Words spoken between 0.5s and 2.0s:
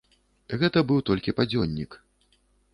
Гэта быў толькі падзённік.